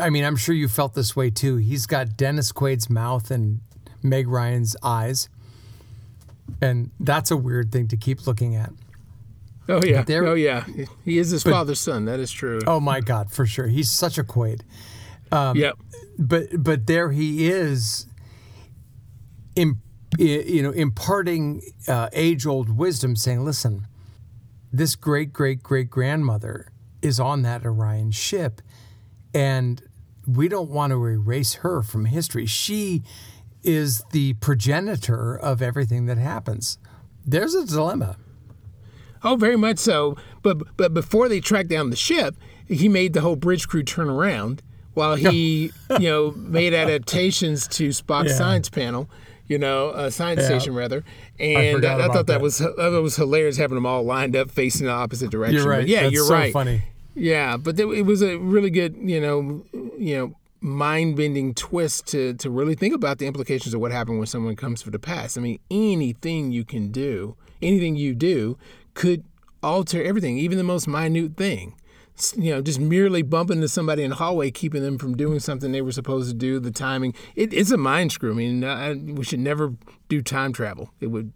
[0.00, 1.56] I mean, I'm sure you felt this way too.
[1.56, 3.60] He's got Dennis Quaid's mouth and
[4.02, 5.28] Meg Ryan's eyes.
[6.60, 8.72] And that's a weird thing to keep looking at.
[9.68, 10.04] Oh yeah.
[10.08, 10.64] Oh yeah.
[11.04, 12.04] He is his but- father's son.
[12.04, 12.58] That is true.
[12.66, 13.68] Oh my God, for sure.
[13.68, 14.62] He's such a Quaid.
[15.30, 15.78] Um, Yep.
[16.18, 18.06] But but there he is,
[19.56, 23.86] you know, imparting uh, age old wisdom, saying, "Listen,
[24.72, 26.68] this great great great grandmother
[27.00, 28.60] is on that Orion ship,
[29.34, 29.82] and
[30.26, 32.46] we don't want to erase her from history.
[32.46, 33.02] She
[33.62, 36.78] is the progenitor of everything that happens.
[37.24, 38.16] There's a dilemma."
[39.24, 40.16] Oh, very much so.
[40.42, 42.34] But but before they tracked down the ship,
[42.66, 44.62] he made the whole bridge crew turn around
[44.94, 48.36] while he, you know, made adaptations to Spock's Yeah.
[48.36, 49.08] science panel,
[49.46, 50.46] you know, uh, science Yeah.
[50.48, 51.04] station rather.
[51.38, 52.40] And forgot I, I thought that, that.
[52.40, 55.54] was I it was hilarious having them all lined up facing the opposite direction.
[55.56, 55.88] You're But right.
[55.88, 56.52] yeah, That's you're so right.
[56.52, 56.82] funny.
[57.14, 59.64] Yeah, but it was a really good, you know,
[59.98, 64.26] you know, mind-bending twist to to really think about the implications of what happened when
[64.26, 65.36] someone comes from the past.
[65.36, 68.56] I mean, anything you can do, anything you do,
[68.94, 69.24] could
[69.62, 71.74] alter everything, even the most minute thing.
[72.36, 75.72] You know, just merely bumping into somebody in the hallway, keeping them from doing something
[75.72, 76.60] they were supposed to do.
[76.60, 78.32] The timing, it, it's a mind screw.
[78.32, 79.74] I mean, uh, we should never
[80.08, 80.90] do time travel.
[81.00, 81.32] It would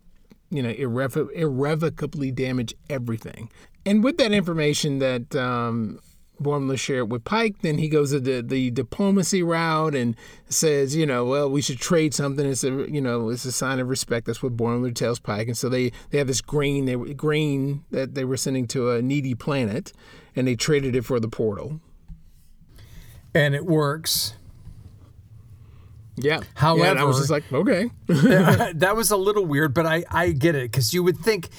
[0.50, 3.50] you know, irrevo- irrevocably damage everything.
[3.86, 6.00] And with that information that um,
[6.74, 10.16] shared with Pike, then he goes to the, the diplomacy route and
[10.48, 12.44] says, you know, well, we should trade something.
[12.44, 14.26] It's a, you know, it's a sign of respect.
[14.26, 15.46] That's what Boimler tells Pike.
[15.46, 19.00] And so they, they have this grain, they, grain that they were sending to a
[19.00, 19.92] needy planet,
[20.34, 21.80] and they traded it for the portal.
[23.34, 24.34] And it works.
[26.16, 26.40] Yeah.
[26.54, 27.90] However, Yeah, and I was just like, okay.
[28.08, 31.50] that was a little weird, but I, I get it because you would think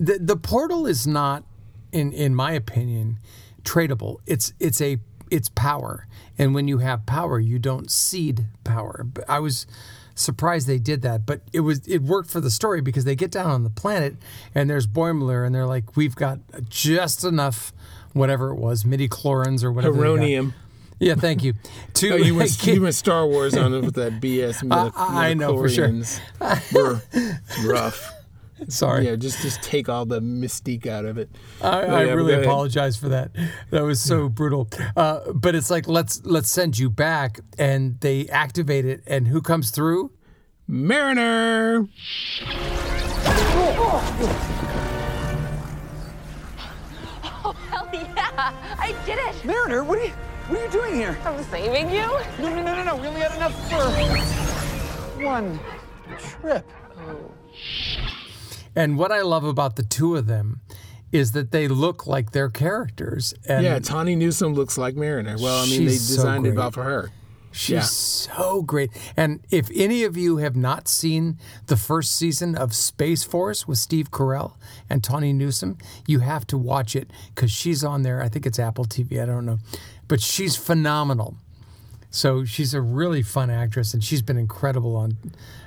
[0.00, 1.44] the the portal is not,
[1.92, 3.18] in in my opinion,
[3.62, 4.16] tradable.
[4.26, 4.98] It's it's a
[5.30, 6.06] it's power,
[6.38, 9.04] and when you have power, you don't cede power.
[9.04, 9.66] But I was
[10.14, 13.30] surprised they did that, but it was it worked for the story because they get
[13.30, 14.16] down on the planet
[14.54, 16.38] and there's Boimler, and they're like, we've got
[16.70, 17.72] just enough,
[18.12, 19.96] whatever it was, midi chlorians or whatever.
[19.96, 20.54] Heronium.
[20.98, 21.52] Yeah, thank you.
[21.94, 24.66] To Oh, you went, you went Star Wars on it with that BS.
[24.96, 25.92] I- I know for sure.
[26.72, 27.02] Brr,
[27.66, 28.12] rough.
[28.68, 29.06] Sorry.
[29.06, 31.30] Yeah, just just take all the mystique out of it.
[31.60, 33.30] I, Oh, I yeah, really apologize for that.
[33.70, 34.68] That was so brutal.
[34.96, 39.42] Uh, but it's like let's let's send you back, and they activate it, and who
[39.42, 40.10] comes through?
[40.66, 41.86] Mariner.
[47.44, 48.52] Oh, hell yeah!
[48.78, 49.44] I did it!
[49.44, 50.10] Mariner, what are you,
[50.48, 51.16] what are you doing here?
[51.24, 52.06] I'm saving you?
[52.38, 52.96] No, no, no, no, no.
[52.96, 55.60] We only had enough for one
[56.40, 56.66] trip.
[58.76, 60.60] And what I love about the two of them
[61.12, 63.32] is that they look like their characters.
[63.48, 65.36] And yeah, Tawny Newsome looks like Mariner.
[65.40, 67.10] Well, I mean, they She's so designed it all for her.
[67.52, 67.80] She's Yeah.
[67.84, 68.90] so great.
[69.16, 73.78] And if any of you have not seen the first season of Space Force with
[73.78, 74.56] Steve Carell
[74.90, 78.20] and Tawny Newsome, you have to watch it because she's on there.
[78.22, 79.22] I think it's Apple TV.
[79.22, 79.58] I don't know.
[80.06, 81.36] But she's phenomenal.
[82.10, 85.16] So she's a really fun actress, and she's been incredible on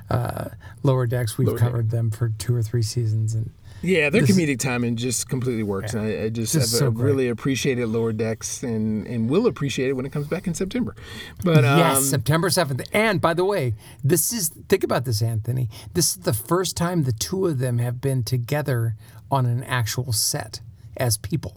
[0.10, 0.50] uh,
[0.84, 1.38] Lower Decks.
[1.38, 1.67] We've Lower Deck.
[1.67, 5.63] covered them for two or three seasons, and Yeah, their This- comedic timing just completely
[5.63, 5.93] works.
[5.93, 9.93] And I, I just Just so really appreciated Lower Decks and, and will appreciate it
[9.93, 10.95] when it comes back in September.
[11.43, 12.86] But yes, um, September 7th.
[12.91, 15.69] And by the way, this is, think about this, Anthony.
[15.93, 18.95] This is the first time the two of them have been together
[19.32, 20.60] on an actual set
[20.98, 21.56] as people.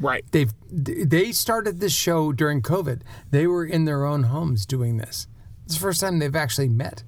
[0.00, 0.24] Right.
[0.30, 3.02] They've, they started this show during COVID.
[3.30, 5.26] They were in their own homes doing this.
[5.66, 7.02] It's the first time they've actually met.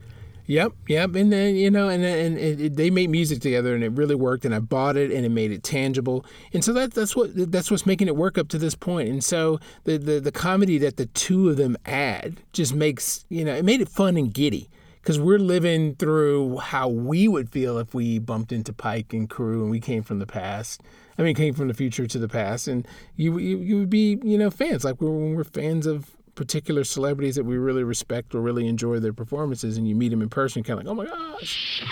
[0.48, 3.82] Yep, yep, and then you know, and and it, it, they made music together, and
[3.82, 4.44] it really worked.
[4.44, 6.24] And I bought it, and it made it tangible.
[6.52, 9.08] And so that that's what that's what's making it work up to this point.
[9.08, 13.44] And so the the, the comedy that the two of them add just makes you
[13.44, 17.78] know it made it fun and giddy because we're living through how we would feel
[17.78, 20.80] if we bumped into Pike and crew, and we came from the past.
[21.18, 24.20] I mean, came from the future to the past, and you you, you would be
[24.22, 28.40] you know fans like we're, we're fans of particular celebrities that we really respect or
[28.40, 31.06] really enjoy their performances, and you meet them in person, kind of like, oh my
[31.06, 31.82] gosh.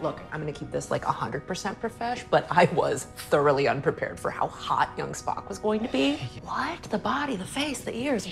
[0.00, 4.46] Look, I'm gonna keep this like 100% profesh, but I was thoroughly unprepared for how
[4.46, 6.16] hot young Spock was going to be.
[6.44, 6.82] What?
[6.84, 8.28] The body, the face, the ears.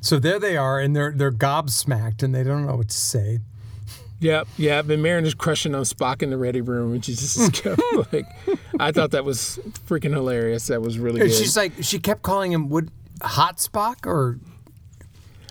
[0.00, 3.38] So there they are, and they're, they're gobsmacked, and they don't know what to say.
[4.18, 4.88] Yep, yeah, yep.
[4.88, 7.80] And Mariner's crushing on Spock in the ready room, and she's just kept
[8.12, 8.24] like,
[8.80, 10.68] I thought that was freaking hilarious.
[10.68, 11.36] That was really And good.
[11.36, 12.90] she's like, she kept calling him, would,
[13.22, 14.38] Hot Spock or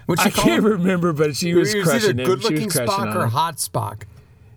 [0.06, 2.28] what I can't remember, but she was was crushing either him.
[2.28, 4.04] good looking Spock or hot Spock.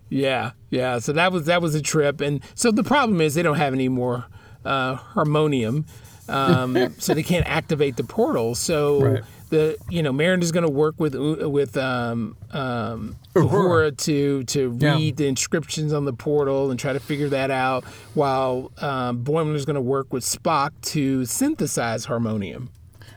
[0.09, 0.99] Yeah, yeah.
[0.99, 3.73] So that was that was a trip, and so the problem is they don't have
[3.73, 4.25] any more
[4.63, 5.85] uh, harmonium,
[6.29, 8.53] um, so they can't activate the portal.
[8.55, 9.23] So Right.
[9.49, 13.97] the you know Mariner's going to work with with um, um, Uhura.
[13.97, 14.95] To to Yeah.
[14.95, 19.65] read the inscriptions on the portal and try to figure that out, while um, Boimler's
[19.65, 22.69] going to work with Spock to synthesize harmonium.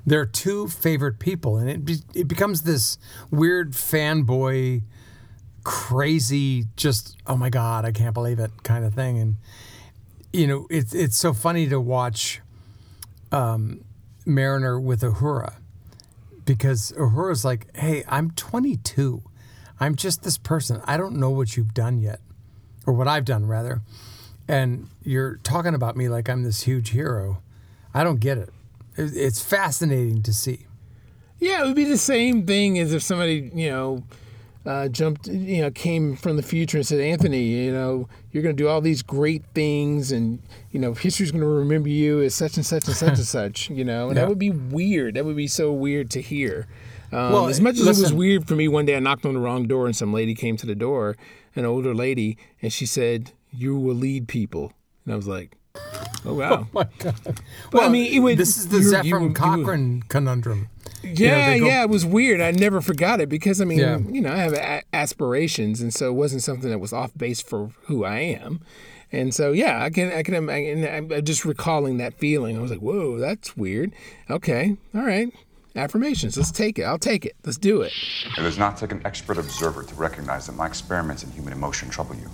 [0.08, 2.96] They're two favorite people, and it be, it becomes this
[3.30, 4.80] weird fanboy,
[5.64, 9.18] crazy, just oh my god, I can't believe it kind of thing.
[9.18, 9.36] And
[10.32, 12.40] you know, it's it's so funny to watch
[13.32, 13.84] um,
[14.24, 15.56] Mariner with Uhura
[16.46, 19.22] because Uhura's like, hey, I'm 22,
[19.78, 20.80] I'm just this person.
[20.86, 22.20] I don't know what you've done yet,
[22.86, 23.82] or what I've done rather,
[24.48, 27.42] and you're talking about me like I'm this huge hero.
[27.92, 28.54] I don't get it.
[28.98, 30.66] It- It's fascinating to see.
[31.38, 34.02] Yeah, it would be the same thing as if somebody, you know,
[34.66, 38.56] uh, jumped, you know, came from the future and said, Anthony, you know, you're going
[38.56, 40.40] to do all these great things and,
[40.72, 43.70] you know, history's going to remember you as such and such and such and such,
[43.70, 44.22] you know, and Yeah.
[44.24, 45.14] that would be weird.
[45.14, 46.66] That would be so weird to hear.
[47.12, 49.32] Um, Well, as much as it was weird for me, one day I knocked on
[49.34, 51.16] the wrong door and some lady came to the door,
[51.56, 54.72] an older lady, and she said, You will lead people.
[55.06, 55.56] And I was like,
[56.24, 56.50] Oh, wow.
[56.66, 57.40] Oh, my God.
[57.72, 60.68] Well, I mean, it would, this is the you- Zefram you- you- Cochrane conundrum.
[61.02, 62.40] You know, Yeah, go- yeah, it was weird.
[62.40, 63.98] I never forgot it because I mean, Yeah.
[63.98, 67.40] you know, I have a- aspirations, and so it wasn't something that was off base
[67.40, 68.60] for who I am.
[69.12, 72.58] And so, yeah, I can, I can, I can I'm I'm just recalling that feeling.
[72.58, 73.92] I was like, whoa, that's weird.
[74.28, 75.32] Okay, all right,
[75.76, 76.36] affirmations.
[76.36, 76.82] Let's take it.
[76.82, 77.34] I'll take it.
[77.44, 77.92] Let's do it.
[78.36, 81.88] It does not take an expert observer to recognize that my experiments in human emotion
[81.88, 82.28] trouble you.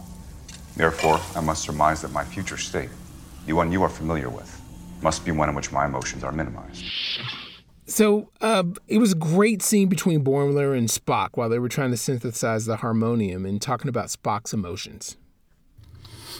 [0.76, 2.88] Therefore, I must surmise that my future state,
[3.46, 4.60] the one you are familiar with,
[5.02, 6.84] must be one in which my emotions are minimized.
[7.86, 11.90] So uh, it was a great scene between Boimler and Spock while they were trying
[11.90, 15.16] to synthesize the harmonium and talking about Spock's emotions.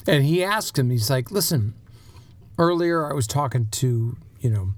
[0.07, 1.75] And he asked him, he's like, listen,
[2.59, 4.71] earlier I was talking to, you know,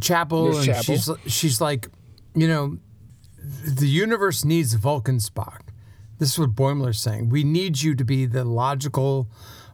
[0.00, 0.82] Chapel, Miss and Chapel.
[0.96, 1.88] she's she's like,
[2.34, 2.78] you know,
[3.38, 5.60] the universe needs Vulcan Spock.
[6.18, 7.28] This is what Boimler's saying.
[7.28, 9.28] We need you to be the logical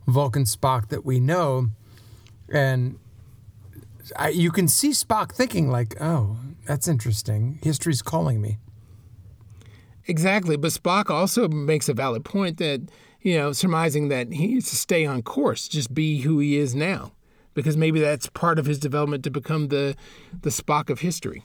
[0.07, 1.69] Vulcan Spock that we know.
[2.49, 2.99] And
[4.17, 6.37] I, you can see Spock thinking like, oh,
[6.67, 7.59] that's interesting.
[7.63, 8.59] History's calling me.
[10.07, 12.83] Exactly, but Spock also makes a valid point that
[13.23, 16.75] you know, surmising that he needs to stay on course, just be who he is
[16.75, 17.13] now,
[17.55, 19.97] because maybe that's part of his development to become the
[20.43, 21.45] the Spock of history.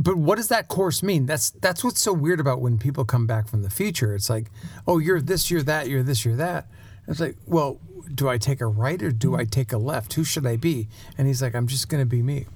[0.00, 1.26] But what does that course mean?
[1.26, 4.14] That's that's what's so weird about when people come back from the future.
[4.14, 4.50] It's like,
[4.86, 6.68] oh, you're this, you're that, you're this, you're that.
[7.06, 7.78] It's like, well,
[8.14, 9.50] do I take a right or do I mm-hmm.
[9.50, 10.14] take a left?
[10.14, 10.88] Who should I be?
[11.18, 12.46] And he's like, I'm just going to be me.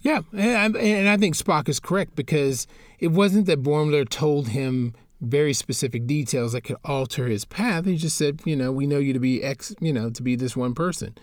[0.00, 2.68] Yeah, and I, and I think Spock is correct because
[3.00, 7.84] it wasn't that Boimler told him very specific details that could alter his path.
[7.84, 10.36] He just said, you know, we know you to be X, you know, to be
[10.36, 11.18] this one person.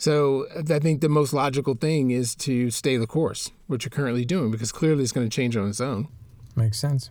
[0.00, 4.24] So I think the most logical thing is to stay the course, which you're currently
[4.24, 6.08] doing, because clearly it's going to change on its own.
[6.56, 7.10] Makes sense.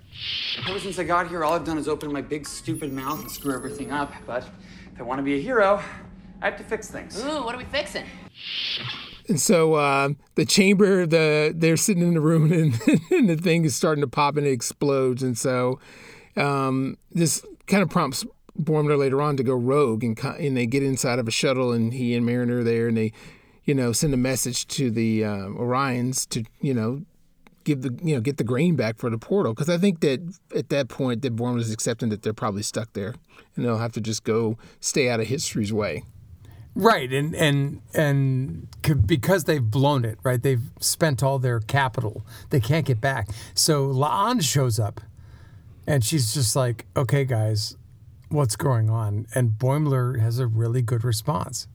[0.67, 3.29] Ever since I got here, all I've done is open my big stupid mouth and
[3.29, 4.11] screw everything up.
[4.25, 4.43] But
[4.91, 5.79] if I want to be a hero,
[6.41, 7.23] I have to fix things.
[7.23, 8.05] Ooh, what are we fixing?
[9.27, 12.73] And so uh, the chamber, the they're sitting in the room, and,
[13.11, 15.21] and the thing is starting to pop and it explodes.
[15.21, 15.79] And so
[16.35, 18.25] um, this kind of prompts
[18.59, 21.93] Boimler later on to go rogue, and and they get inside of a shuttle, and
[21.93, 23.13] he and Mariner are there, and they,
[23.63, 27.03] you know, send a message to the uh, Orions to you know
[27.63, 30.21] give the you know get the grain back for the portal because I think that
[30.55, 33.15] at that point that Boimler's accepting that they're probably stuck there,
[33.55, 36.03] and they'll have to just go stay out of history's way.
[36.75, 38.67] Right, and and and
[39.05, 40.41] because they've blown it, right?
[40.41, 42.25] They've spent all their capital.
[42.51, 43.29] They can't get back.
[43.53, 45.01] So La'an shows up,
[45.87, 47.75] and she's just like, "Okay, guys,
[48.29, 51.67] what's going on?" And Boimler has a really good response.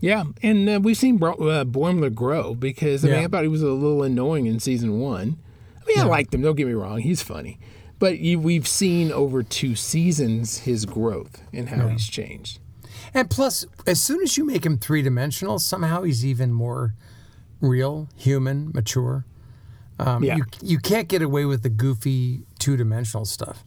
[0.00, 3.24] Yeah, and uh, we've seen Bro- uh, Boimler grow because I mean Yeah.
[3.24, 5.38] I thought he was a little annoying in season one.
[5.80, 6.42] I mean I liked him.
[6.42, 7.58] Don't get me wrong, he's funny,
[8.00, 12.58] but you, we've seen over two seasons his growth and how he's changed.
[13.14, 16.94] And plus, as soon as you make him three dimensional, somehow he's even more
[17.60, 19.24] real, human, mature.
[20.00, 20.36] Um, Yeah.
[20.36, 23.64] you you can't get away with the goofy two dimensional stuff.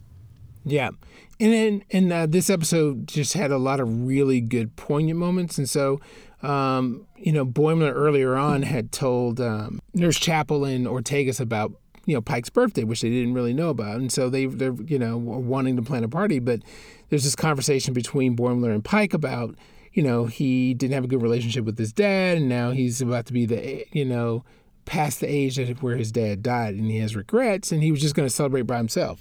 [0.68, 0.90] Yeah,
[1.38, 5.58] and then and uh, this episode just had a lot of really good poignant moments,
[5.58, 6.00] and so
[6.42, 11.72] um, you know Boimler earlier on had told um, Nurse Chapel and Ortegas about
[12.04, 14.98] you know Pike's birthday, which they didn't really know about, and so they they're you
[14.98, 16.62] know wanting to plan a party, but
[17.10, 19.54] there's this conversation between Boimler and Pike about
[19.92, 23.24] you know, he didn't have a good relationship with his dad, and now he's about
[23.24, 24.44] to be the, you know,
[24.86, 28.00] past the age that where his dad died, and he has regrets, and he was
[28.00, 29.20] just going to celebrate by himself.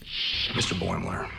[0.54, 0.80] Mr.
[0.80, 1.30] Boimler,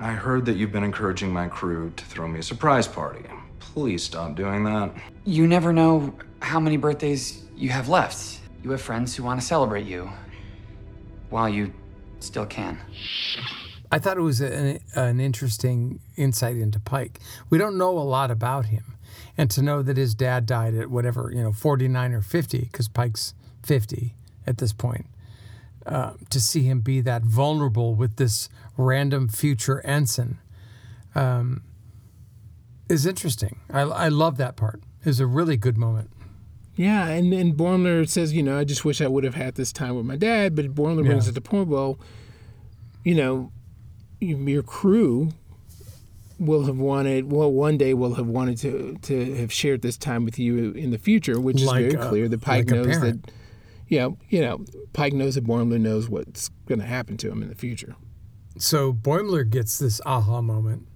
[0.00, 3.24] I heard that you've been encouraging my crew to throw me a surprise party.
[3.60, 4.92] Please stop doing that.
[5.24, 8.40] You never know how many birthdays you have left.
[8.64, 10.10] You have friends who want to celebrate you
[11.30, 11.72] while you
[12.20, 12.78] still can.
[13.90, 17.20] I thought it was an, an interesting insight into Pike.
[17.50, 18.84] We don't know a lot about him.
[19.36, 22.88] And to know that his dad died at whatever, you know, 49 or 50, because
[22.88, 24.14] Pike's 50
[24.46, 25.06] at this point,
[25.86, 30.38] uh, to see him be that vulnerable with this random future ensign
[31.14, 31.62] um,
[32.88, 33.60] is interesting.
[33.70, 34.80] I, I love that part.
[35.00, 36.10] It was a really good moment.
[36.74, 39.72] Yeah, and then Boimler says, you know, I just wish I would have had this
[39.72, 40.54] time with my dad.
[40.56, 41.30] But brings Yeah.
[41.30, 41.98] it to point, well,
[43.04, 43.52] you know,
[44.20, 45.30] your crew
[46.38, 50.24] will have wanted, well, one day will have wanted to to have shared this time
[50.24, 53.30] with you in the future, which is very a- clear The Pike like knows that.
[53.92, 57.42] You know, you know, Pike knows that Boimler knows what's going to happen to him
[57.42, 57.94] in the future.
[58.56, 60.86] So Boimler gets this aha moment.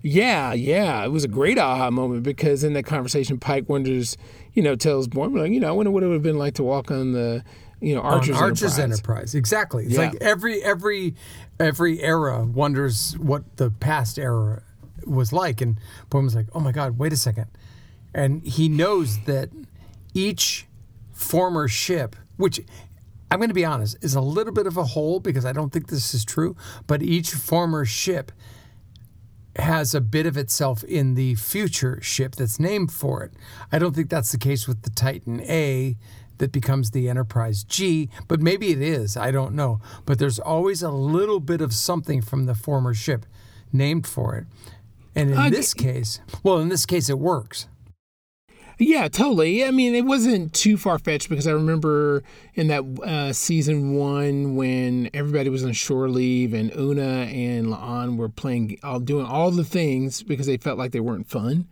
[0.00, 4.16] Yeah, yeah, it was a great aha moment because in that conversation, Pike wonders,
[4.52, 6.62] you know, tells Boimler, you know, I wonder what it would have been like to
[6.62, 7.42] walk on the,
[7.80, 8.92] you know, on Archer's, Archer's Enterprise.
[8.98, 9.34] Enterprise.
[9.34, 9.84] Exactly.
[9.86, 10.10] It's Yeah.
[10.10, 11.14] like every every
[11.58, 14.62] every era wonders what the past era
[15.04, 15.78] was like, and
[16.10, 17.46] Boimler's like, "Oh my God, wait a second.
[18.14, 19.48] and he knows that
[20.14, 20.66] each
[21.22, 22.60] former ship, which
[23.30, 25.72] I'm going to be honest, is a little bit of a hole because I don't
[25.72, 26.54] think this is true,
[26.86, 28.32] but each former ship
[29.56, 33.32] has a bit of itself in the future ship that's named for it.
[33.70, 35.96] I don't think that's the case with the Titan A
[36.38, 39.16] that becomes the Enterprise G, but maybe it is.
[39.16, 39.80] I don't know.
[40.04, 43.26] But there's always a little bit of something from the former ship
[43.72, 44.46] named for it.
[45.14, 47.68] And in this case, well, in this case, it works.
[48.78, 49.64] Yeah, totally.
[49.64, 52.22] I mean, it wasn't too far fetched because I remember
[52.54, 58.16] in that uh, season one when everybody was on shore leave and Una and La'an
[58.16, 61.66] were playing, all doing all the things because they felt like they weren't fun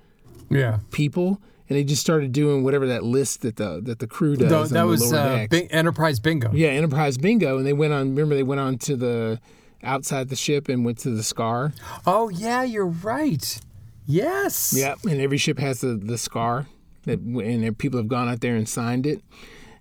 [0.50, 0.78] Yeah.
[0.92, 4.52] people, and they just started doing whatever that list that the that the crew does.
[4.52, 5.46] On that the was uh.
[5.50, 6.50] Bing- Enterprise Bingo.
[6.52, 8.10] Yeah, Enterprise Bingo, and they went on.
[8.10, 9.40] Remember, they went on to the
[9.82, 11.72] outside the ship and went to the scar.
[12.06, 13.58] Oh yeah, you're right.
[14.06, 14.74] Yes.
[14.76, 16.66] Yep, and every ship has the the scar
[17.04, 19.22] that, and there- people have gone out there and signed it,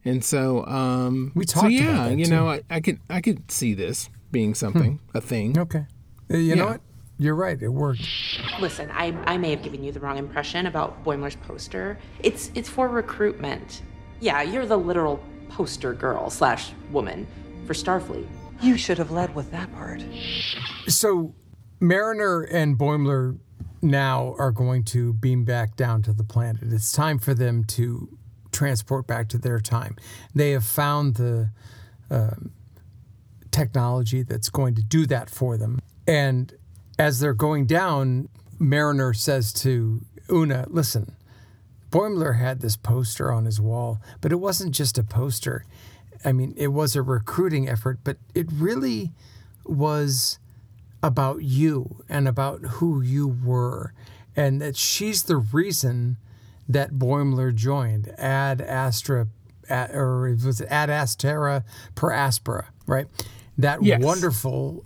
[0.06, 2.32] and so um, We so talked yeah, about that, you too.
[2.32, 5.58] know, I, I could I could see this being something, a thing.
[5.58, 5.86] Okay,
[6.32, 6.82] Uh, you know what?
[7.22, 7.62] You're right.
[7.62, 8.02] It worked.
[8.62, 11.98] Listen, I, I may have given you the wrong impression about Boimler's poster.
[12.22, 13.82] It's it's for recruitment.
[14.22, 17.28] Yeah, you're the literal poster girl slash woman
[17.68, 18.26] for Starfleet.
[18.62, 20.02] You should have led with that part.
[20.88, 21.34] So
[21.82, 23.38] Mariner and Boimler
[23.82, 26.64] now are going to beam back down to the planet.
[26.72, 28.10] It's time for them to
[28.52, 29.96] transport back to their time.
[30.34, 31.52] They have found the
[32.10, 32.52] um,
[33.52, 35.80] technology that's going to do that for them.
[36.08, 36.54] And
[36.98, 41.16] as they're going down, Mariner says to Una, listen,
[41.92, 45.66] Boimler had this poster on his wall, but it wasn't just a poster.
[46.24, 49.12] I mean, it was a recruiting effort, but it really
[49.66, 50.40] was
[51.02, 53.94] about you and about who you were,
[54.36, 56.18] and that she's the reason
[56.68, 59.28] that Boimler joined Ad Astra,
[59.70, 61.64] ad, or was it Ad Astera
[61.96, 63.08] per Aspera, right?
[63.58, 64.02] That Yes.
[64.04, 64.84] wonderful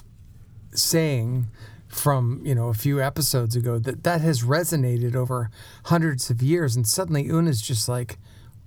[0.74, 1.48] saying
[1.88, 5.52] from you know a few episodes ago that that has resonated over
[5.86, 8.18] hundreds of years and suddenly una's just like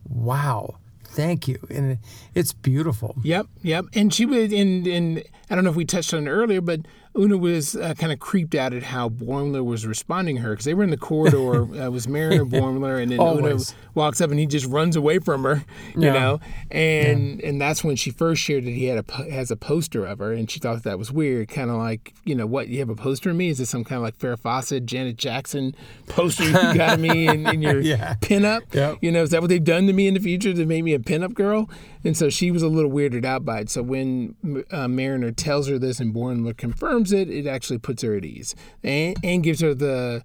[0.08, 1.98] wow thank you and
[2.34, 3.86] it's beautiful Yep, yep.
[3.94, 6.80] And she was in, in I don't know if we touched on it earlier, but
[7.18, 10.64] Una was uh, kind of creeped out at how Boimler was responding to her because
[10.66, 11.62] they were in the corridor.
[11.74, 13.58] uh, it was Mariner, Boimler, and then Una
[13.94, 16.12] walks up and he just runs away from her, you Yeah.
[16.12, 16.40] know.
[16.70, 20.18] And and that's when she first shared that he had a has a poster of
[20.18, 22.90] her, and she thought that was weird, kind of like you know what you have
[22.90, 23.48] a poster of me?
[23.48, 25.74] Is it some kind of like Farrah Fawcett, Janet Jackson
[26.08, 28.14] poster you got of me in, in your Yeah.
[28.20, 28.74] pinup?
[28.74, 28.98] Yep.
[29.00, 30.92] You know, is that what they've done to me in the future to make me
[30.92, 31.70] a pinup girl?
[32.04, 33.70] And so she was a little weirded out by it.
[33.70, 34.36] So when
[34.70, 38.54] uh, Mariner tells her this and Boimler confirms it, it actually puts her at ease
[38.82, 40.22] and, and gives her the,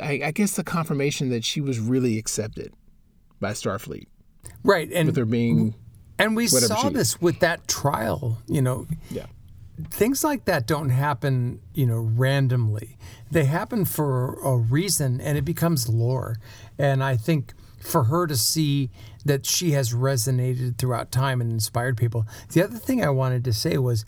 [0.00, 2.72] I, I guess, the confirmation that she was really accepted
[3.40, 4.06] by Starfleet
[4.62, 5.74] right and with her being.
[6.18, 9.26] and we saw this with that trial you know Yeah.
[9.90, 12.96] things like that don't happen you know randomly
[13.30, 16.36] they happen for a reason and it becomes lore
[16.78, 18.90] and i think for her to see
[19.24, 23.52] that she has resonated throughout time and inspired people the other thing i wanted to
[23.52, 24.04] say was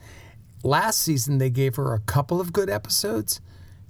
[0.63, 3.41] last season they gave her a couple of good episodes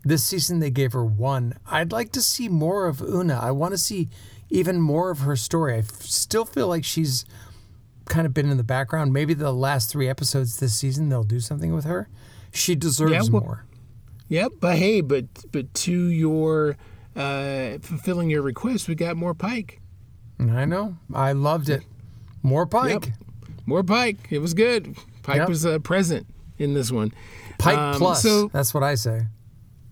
[0.04, 1.54] This season they gave her one.
[1.66, 3.40] I'd like to see more of Una.
[3.42, 4.08] I want to see
[4.50, 5.74] even more of her story.
[5.74, 7.24] I f- still feel like she's
[8.04, 9.12] kind of been in the background.
[9.12, 12.08] Maybe the last three episodes this season they'll do something with her.
[12.52, 13.64] She deserves Yeah, well- more.
[14.28, 16.76] Yep, but hey, but but to your
[17.16, 19.80] uh, fulfilling your request, we got more Pike.
[20.38, 20.96] I know.
[21.14, 21.82] I loved it.
[22.42, 23.06] More Pike.
[23.06, 23.14] Yep.
[23.66, 24.18] More Pike.
[24.30, 24.96] It was good.
[25.22, 25.48] Pike Yep.
[25.48, 26.26] was uh, present
[26.58, 27.12] in this one.
[27.58, 28.22] Pike Um, plus.
[28.22, 29.26] So That's what I say.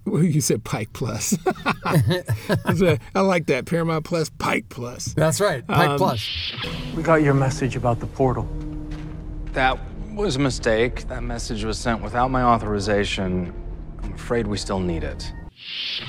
[0.06, 1.36] well, you said Pike plus.
[1.84, 3.66] That's a- I like that.
[3.66, 5.14] Paramount Plus, Pike plus.
[5.14, 5.66] That's right.
[5.66, 6.52] Pike Um, plus.
[6.96, 8.46] We got your message about the portal.
[9.52, 9.78] That
[10.12, 11.08] was a mistake.
[11.08, 13.52] That message was sent without my authorization.
[14.02, 15.32] I'm afraid we still need it.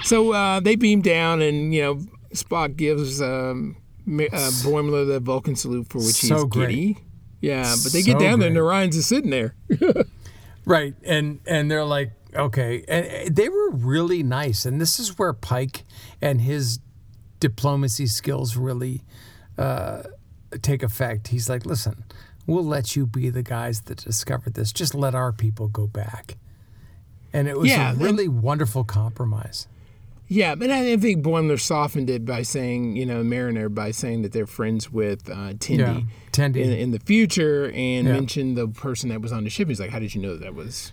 [0.03, 1.95] So uh, they beam down, and you know
[2.34, 6.68] Spock gives um, Ma- uh, Boimler the Vulcan salute for which So he's great.
[6.70, 6.97] giddy.
[7.41, 8.64] Yeah, but they get So down there, and great.
[8.66, 9.56] Orion's is sitting there.
[10.66, 15.32] Right, and and they're like, okay, and they were really nice, and this is where
[15.34, 15.84] Pike
[16.22, 16.80] and his
[17.39, 19.03] diplomacy skills really
[19.57, 20.03] uh,
[20.61, 21.28] take effect.
[21.28, 22.03] He's like, listen,
[22.47, 24.72] we'll let you be the guys that discovered this.
[24.72, 26.38] Just let our people go back,
[27.32, 29.68] and it was Yeah, a and- really wonderful compromise.
[30.28, 34.32] Yeah, but I think Boimler softened it by saying, you know, Mariner by saying that
[34.32, 36.01] they're friends with uh, Tindy, Yeah,
[36.32, 36.57] Tendi.
[36.63, 38.13] in, in the future, and Yeah.
[38.13, 39.67] mentioned the person that was on the ship.
[39.67, 40.91] He's like, "How did you know that was,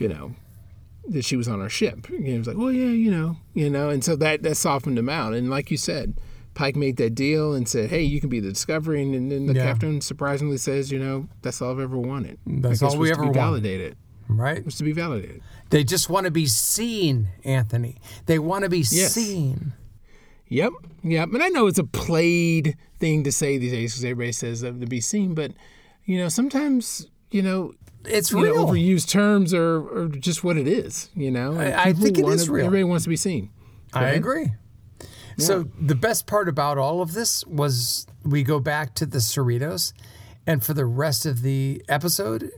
[0.00, 0.34] you know,
[1.08, 3.70] that she was on our ship?" And he was like, "Well, yeah, you know, you
[3.70, 5.34] know," and so that that softened him out.
[5.34, 6.14] And like you said,
[6.54, 9.46] Pike made that deal and said, "Hey, you can be the Discovery," and, and then
[9.46, 9.62] the Yeah.
[9.66, 12.38] captain surprisingly says, "You know, that's all I've ever wanted.
[12.44, 13.96] That's all we ever wanted." validated.
[14.28, 14.64] Right?
[14.64, 17.96] Was to be validated." They just want to be seen, Anthony.
[18.26, 19.12] They want to be Yes.
[19.12, 19.72] seen.
[20.48, 20.72] Yep,
[21.02, 21.28] yep.
[21.32, 24.72] And I know it's a played thing to say these days because everybody says to
[24.72, 25.52] be seen, but
[26.04, 27.72] you know, sometimes you know,
[28.06, 28.66] it's you know, real.
[28.68, 31.10] overused terms are, are just what it is.
[31.14, 32.64] You know, And I- I think it wanna- real.
[32.66, 33.50] Everybody wants to be seen.
[33.92, 34.16] Go I ahead.
[34.16, 34.52] agree.
[35.36, 39.92] So the best part about all of this was we go back to the Cerritos,
[40.46, 42.50] and for the rest of the episode,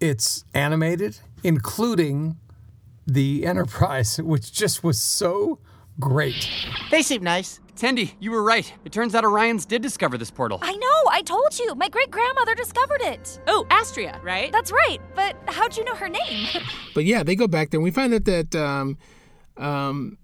[0.00, 2.36] it's animated, including
[3.06, 5.58] the Enterprise, which just was so
[5.98, 6.48] great.
[6.90, 7.60] They seem nice.
[7.74, 8.72] Tendi, you were right.
[8.84, 10.58] It turns out Orions did discover this portal.
[10.62, 11.76] I know, I told you.
[11.76, 13.40] My great grandmother discovered it.
[13.46, 14.50] Oh, Astria, right?
[14.50, 16.48] That's right, but how'd you know her name?
[16.94, 18.98] But yeah, they go back there and we find out that um,
[19.56, 20.18] um,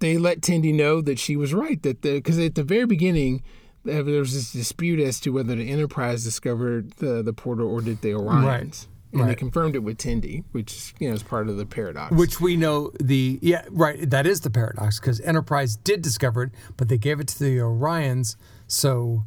[0.00, 1.82] they let Tindy know that she was right.
[1.82, 3.42] That because at the very beginning,
[3.88, 7.80] uh, there was this dispute as to whether the Enterprise discovered the, the portal or
[7.80, 8.44] did the Orions.
[8.44, 12.14] Right, And they confirmed it with Tindy, which you know is part of the paradox.
[12.14, 16.50] Which we know the yeah right that is the paradox because Enterprise did discover it,
[16.76, 18.36] but they gave it to the Orions
[18.68, 19.24] so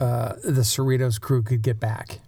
[0.00, 2.20] uh, the Cerritos crew could get back.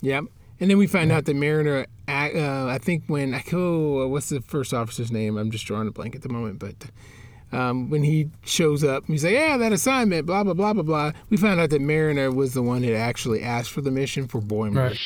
[0.00, 0.24] Yep.
[0.60, 4.74] And then we find out that Mariner, uh, I think when, oh, what's the first
[4.74, 5.36] officer's name?
[5.36, 6.74] I'm just drawing a blank at the moment, but
[7.56, 11.12] um, when he shows up, he's like, yeah, that assignment, blah, blah, blah, blah, blah.
[11.30, 14.40] We found out that Mariner was the one that actually asked for the mission for
[14.40, 14.98] Boimler.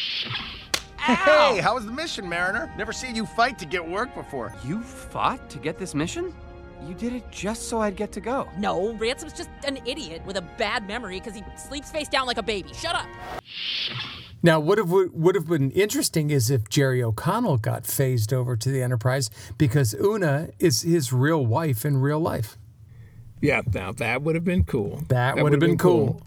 [1.03, 2.73] Hey, how was the mission, Mariner?
[2.79, 4.55] Never seen you fight to get work before.
[4.65, 6.33] You fought to get this mission?
[6.87, 8.49] You did it just so I'd get to go.
[8.57, 12.39] No, Ransom's just an idiot with a bad memory because he sleeps face down like
[12.39, 12.73] a baby.
[12.73, 13.07] Shut up.
[14.45, 18.71] Now, what have would have been interesting is if Jerry O'Connell got phased over to
[18.71, 19.29] the Enterprise
[19.59, 22.57] because Una is his real wife in real life.
[23.41, 25.03] Yeah, now that would have been cool.
[25.09, 26.23] That would have been cool.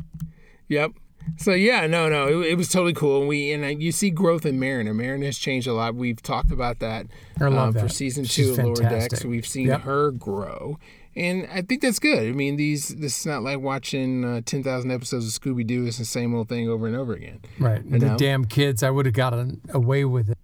[0.68, 0.92] Yep.
[1.38, 3.20] So yeah, no, no, it, it was totally cool.
[3.20, 4.94] And we and uh, you see growth in Mariner.
[4.94, 5.96] Mariner has changed a lot.
[5.96, 7.08] We've talked about that,
[7.42, 7.92] um, for that.
[7.92, 9.26] season She's two of Lower Decks.
[9.26, 9.82] We've seen Yep.
[9.82, 10.78] her grow,
[11.16, 12.28] and I think that's good.
[12.28, 15.86] I mean, these this is not like watching uh, ten thousand episodes of Scooby Doo.
[15.86, 17.40] It's the same old thing over and over again.
[17.60, 17.84] Right.
[17.84, 18.18] You the know?
[18.18, 20.38] damn kids, I would have gotten away with it.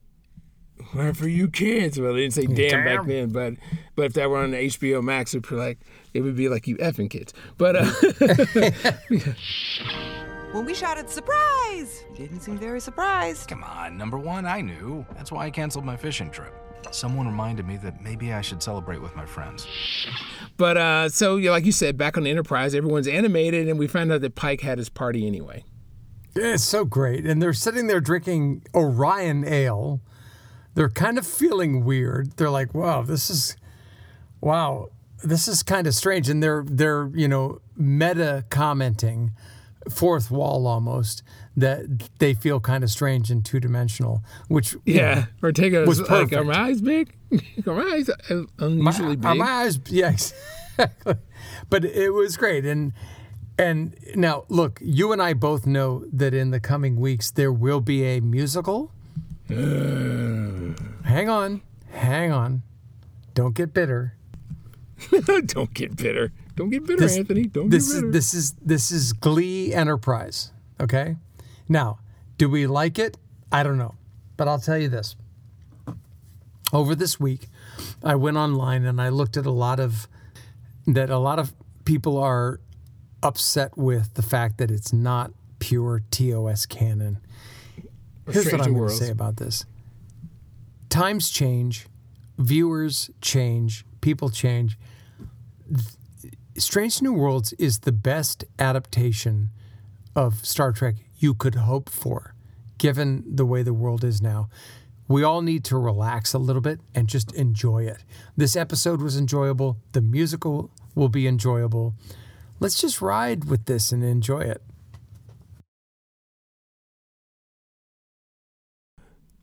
[0.93, 1.99] Why for you kids?
[1.99, 3.53] Well, they didn't say damn, back then, but
[3.95, 5.79] but if that were on HBO Max, it'd be like
[6.13, 7.33] it would be like you effing kids.
[7.57, 7.91] But uh,
[10.51, 13.47] When we shouted surprise, you didn't seem very surprised.
[13.47, 15.05] Come on, number one, I knew.
[15.15, 16.53] That's why I canceled my fishing trip.
[16.91, 19.65] Someone reminded me that maybe I should celebrate with my friends.
[20.57, 23.87] But uh, so, yeah, like you said, back on the Enterprise, everyone's animated, and we
[23.87, 25.63] found out that Pike had his party anyway.
[26.35, 27.25] It's so great.
[27.25, 30.01] And they're sitting there drinking Orion ale.
[30.73, 32.35] They're kind of feeling weird.
[32.35, 33.55] They're like, wow, this is
[34.41, 34.89] wow,
[35.23, 36.27] this is kind of strange.
[36.27, 39.31] And they're they're, you know, meta commenting,
[39.89, 41.23] fourth wall almost,
[41.57, 46.09] that they feel kind of strange and two dimensional, which Yeah, know, Ortega was was
[46.09, 47.15] like, "Are my eyes big?
[47.65, 48.09] are my eyes
[48.59, 51.15] unusually my, big?" My eyes, yeah, exactly.
[51.69, 52.93] But it was great, and
[53.57, 57.81] and now look, you and I both know that in the coming weeks there will
[57.81, 58.91] be a musical.
[59.49, 60.75] hang
[61.29, 61.61] on,
[61.91, 62.63] hang on.
[63.33, 64.15] don't get bitter.
[65.45, 66.31] don't get bitter.
[66.55, 67.45] Don't get bitter, This- Anthony.
[67.47, 68.07] Don't this get bitter.
[68.07, 70.51] is this is this is Glee Enterprise.
[70.79, 71.15] Okay.
[71.69, 71.99] Now,
[72.37, 73.17] do we like it?
[73.51, 73.95] I don't know,
[74.37, 75.15] but I'll tell you this.
[76.73, 77.47] Over this week,
[78.03, 80.07] I went online and I looked at a lot of
[80.87, 81.09] that.
[81.09, 81.53] A lot of
[81.85, 82.59] people are
[83.23, 87.19] upset with the fact that it's not pure TOS canon.
[88.29, 89.65] Here's what I'm going to say about this.
[90.89, 91.87] Times change,
[92.37, 94.77] viewers change, people change.
[96.57, 99.51] Strange New Worlds is the best adaptation
[100.17, 102.35] of Star Trek you could hope for,
[102.77, 104.49] given the way the world is now.
[105.07, 108.03] We all need to relax a little bit and just enjoy it.
[108.35, 109.77] This episode was enjoyable.
[109.93, 111.95] The musical will be enjoyable.
[112.59, 114.61] Let's just ride with this and enjoy it.